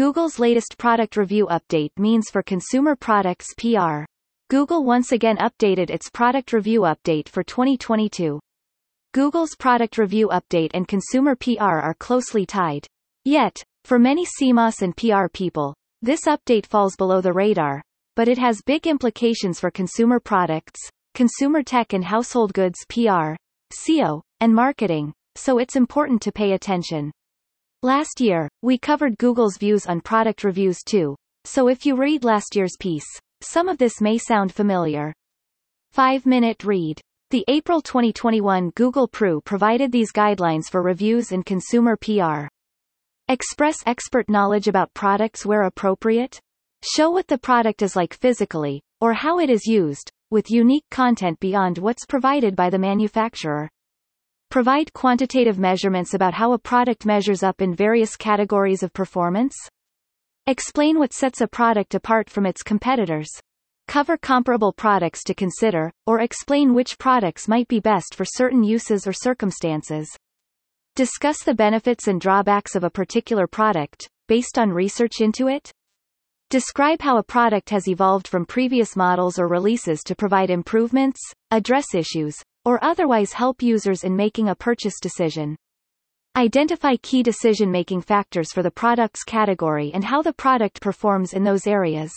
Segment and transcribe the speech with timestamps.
[0.00, 4.06] Google's latest product review update means for consumer products PR.
[4.48, 8.40] Google once again updated its product review update for 2022.
[9.12, 12.86] Google's product review update and consumer PR are closely tied.
[13.26, 17.82] Yet, for many CMOs and PR people, this update falls below the radar,
[18.16, 20.80] but it has big implications for consumer products,
[21.14, 23.34] consumer tech and household goods PR,
[23.74, 27.12] SEO, and marketing, so it's important to pay attention.
[27.82, 31.16] Last year, we covered Google's views on product reviews too,
[31.46, 33.06] so if you read last year's piece,
[33.40, 35.14] some of this may sound familiar.
[35.96, 37.00] 5-minute read.
[37.30, 42.48] The April 2021 Google PRU provided these guidelines for reviews and consumer PR.
[43.28, 46.38] Express expert knowledge about products where appropriate.
[46.84, 51.40] Show what the product is like physically, or how it is used, with unique content
[51.40, 53.70] beyond what's provided by the manufacturer.
[54.50, 59.54] Provide quantitative measurements about how a product measures up in various categories of performance.
[60.48, 63.30] Explain what sets a product apart from its competitors.
[63.86, 69.06] Cover comparable products to consider, or explain which products might be best for certain uses
[69.06, 70.08] or circumstances.
[70.96, 75.70] Discuss the benefits and drawbacks of a particular product, based on research into it.
[76.48, 81.20] Describe how a product has evolved from previous models or releases to provide improvements,
[81.52, 82.34] address issues,
[82.70, 85.56] or otherwise help users in making a purchase decision.
[86.36, 91.66] Identify key decision-making factors for the product's category and how the product performs in those
[91.66, 92.12] areas.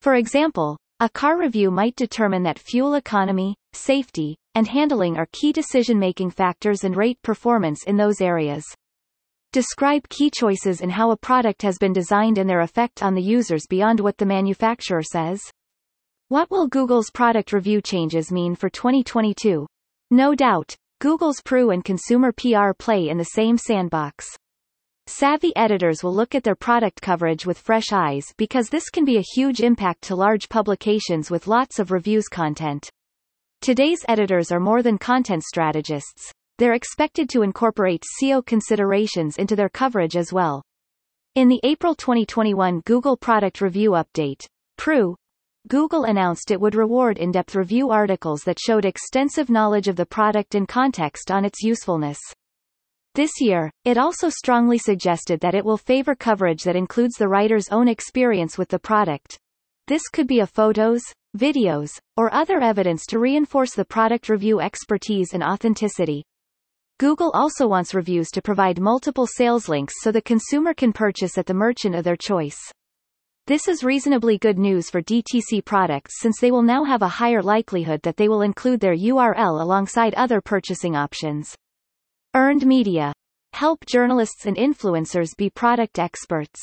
[0.00, 5.52] For example, a car review might determine that fuel economy, safety, and handling are key
[5.52, 8.64] decision-making factors and rate performance in those areas.
[9.52, 13.20] Describe key choices in how a product has been designed and their effect on the
[13.20, 15.42] users beyond what the manufacturer says.
[16.28, 19.64] What will Google's product review changes mean for 2022?
[20.10, 24.26] No doubt, Google's PRU and consumer PR play in the same sandbox.
[25.06, 29.18] Savvy editors will look at their product coverage with fresh eyes because this can be
[29.18, 32.90] a huge impact to large publications with lots of reviews content.
[33.60, 36.32] Today's editors are more than content strategists.
[36.58, 40.64] They're expected to incorporate SEO considerations into their coverage as well.
[41.36, 44.44] In the April 2021 Google Product Review Update,
[44.76, 45.14] PRU,
[45.68, 50.54] Google announced it would reward in-depth review articles that showed extensive knowledge of the product
[50.54, 52.20] and context on its usefulness.
[53.16, 57.68] This year, it also strongly suggested that it will favor coverage that includes the writer's
[57.70, 59.38] own experience with the product.
[59.88, 61.02] This could be a photos,
[61.36, 66.22] videos, or other evidence to reinforce the product review expertise and authenticity.
[66.98, 71.46] Google also wants reviews to provide multiple sales links so the consumer can purchase at
[71.46, 72.58] the merchant of their choice.
[73.48, 77.40] This is reasonably good news for DTC products since they will now have a higher
[77.40, 81.54] likelihood that they will include their URL alongside other purchasing options.
[82.34, 83.12] Earned media.
[83.52, 86.58] Help journalists and influencers be product experts.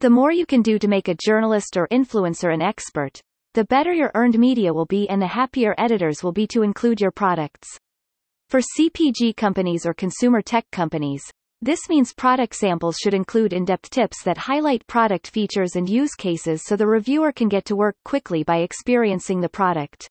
[0.00, 3.20] The more you can do to make a journalist or influencer an expert,
[3.52, 6.98] the better your earned media will be and the happier editors will be to include
[6.98, 7.68] your products.
[8.48, 11.24] For CPG companies or consumer tech companies,
[11.64, 16.64] this means product samples should include in-depth tips that highlight product features and use cases
[16.64, 20.10] so the reviewer can get to work quickly by experiencing the product.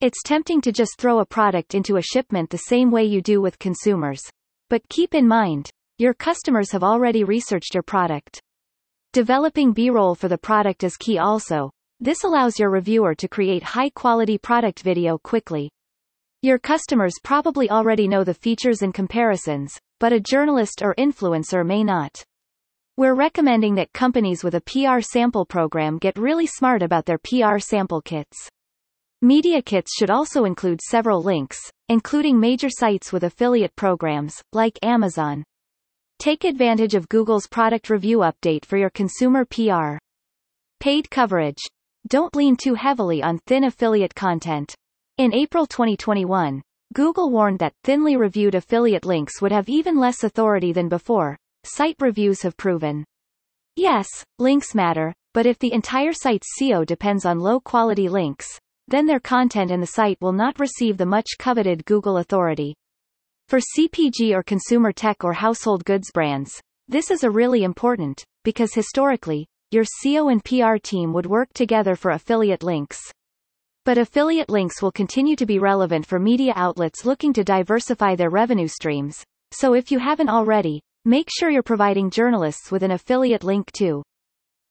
[0.00, 3.40] It's tempting to just throw a product into a shipment the same way you do
[3.40, 4.22] with consumers.
[4.70, 8.40] But keep in mind, your customers have already researched your product.
[9.12, 11.70] Developing B-roll for the product is key also.
[12.00, 15.70] This allows your reviewer to create high-quality product video quickly.
[16.44, 21.84] Your customers probably already know the features and comparisons, but a journalist or influencer may
[21.84, 22.24] not.
[22.96, 27.60] We're recommending that companies with a PR sample program get really smart about their PR
[27.60, 28.48] sample kits.
[29.20, 31.56] Media kits should also include several links,
[31.88, 35.44] including major sites with affiliate programs, like Amazon.
[36.18, 39.98] Take advantage of Google's product review update for your consumer PR.
[40.80, 41.62] Paid coverage.
[42.08, 44.74] Don't lean too heavily on thin affiliate content.
[45.18, 46.60] In April 2021,
[46.92, 51.38] Google warned that thinly reviewed affiliate links would have even less authority than before.
[51.64, 53.04] Site reviews have proven.
[53.76, 54.06] Yes,
[54.38, 58.46] links matter, but if the entire site's SEO depends on low-quality links,
[58.88, 62.74] then their content and the site will not receive the much coveted Google authority.
[63.48, 68.74] For CPG or consumer tech or household goods brands, this is a really important, because
[68.74, 73.00] historically, your SEO and PR team would work together for affiliate links.
[73.84, 78.30] But affiliate links will continue to be relevant for media outlets looking to diversify their
[78.30, 83.42] revenue streams, so if you haven't already, make sure you're providing journalists with an affiliate
[83.42, 84.04] link too.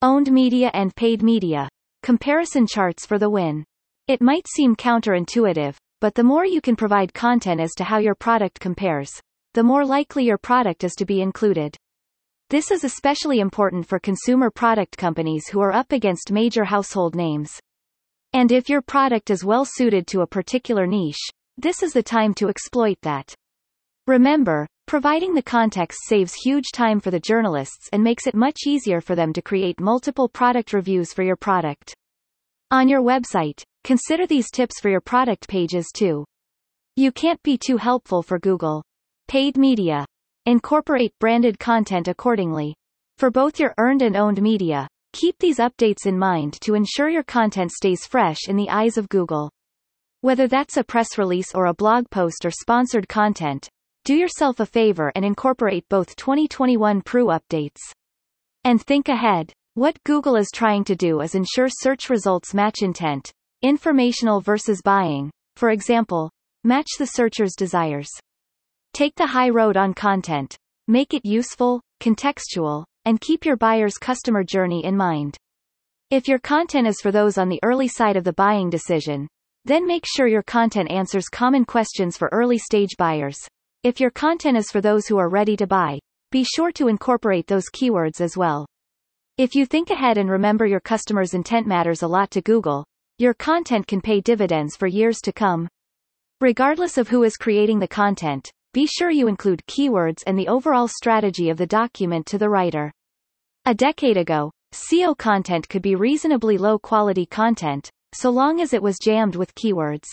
[0.00, 1.68] Owned media and paid media.
[2.02, 3.62] Comparison charts for the win.
[4.08, 8.14] It might seem counterintuitive, but the more you can provide content as to how your
[8.14, 9.10] product compares,
[9.52, 11.76] the more likely your product is to be included.
[12.48, 17.60] This is especially important for consumer product companies who are up against major household names.
[18.34, 22.34] And if your product is well suited to a particular niche, this is the time
[22.34, 23.32] to exploit that.
[24.08, 29.00] Remember, providing the context saves huge time for the journalists and makes it much easier
[29.00, 31.94] for them to create multiple product reviews for your product.
[32.72, 36.24] On your website, consider these tips for your product pages too.
[36.96, 38.82] You can't be too helpful for Google.
[39.28, 40.04] Paid media.
[40.44, 42.74] Incorporate branded content accordingly.
[43.16, 47.22] For both your earned and owned media, keep these updates in mind to ensure your
[47.22, 49.48] content stays fresh in the eyes of Google.
[50.22, 53.68] Whether that's a press release or a blog post or sponsored content,
[54.04, 57.78] do yourself a favor and incorporate both 2021 PRU updates.
[58.64, 59.52] And think ahead.
[59.74, 63.30] What Google is trying to do is ensure search results match intent,
[63.62, 66.30] informational versus buying, for example,
[66.64, 68.08] match the searcher's desires.
[68.92, 70.56] Take the high road on content.
[70.88, 75.36] Make it useful, contextual, and keep your buyer's customer journey in mind.
[76.10, 79.28] If your content is for those on the early side of the buying decision,
[79.64, 83.38] then make sure your content answers common questions for early stage buyers.
[83.82, 85.98] If your content is for those who are ready to buy,
[86.30, 88.66] be sure to incorporate those keywords as well.
[89.38, 92.84] If you think ahead and remember your customer's intent matters a lot to Google,
[93.18, 95.68] your content can pay dividends for years to come.
[96.40, 100.88] Regardless of who is creating the content, be sure you include keywords and the overall
[100.88, 102.90] strategy of the document to the writer.
[103.66, 108.82] A decade ago, SEO content could be reasonably low quality content, so long as it
[108.82, 110.08] was jammed with keywords.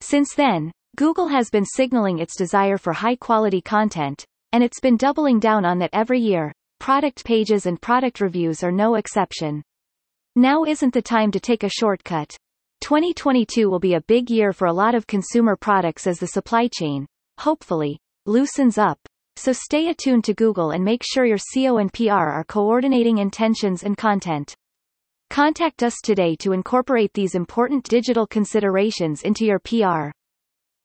[0.00, 4.96] Since then, Google has been signaling its desire for high quality content, and it's been
[4.96, 6.54] doubling down on that every year.
[6.80, 9.62] Product pages and product reviews are no exception.
[10.36, 12.34] Now isn't the time to take a shortcut.
[12.80, 16.68] 2022 will be a big year for a lot of consumer products as the supply
[16.72, 17.06] chain,
[17.38, 18.98] hopefully, loosens up.
[19.36, 23.82] So stay attuned to Google and make sure your SEO and PR are coordinating intentions
[23.82, 24.54] and content.
[25.30, 30.10] Contact us today to incorporate these important digital considerations into your PR.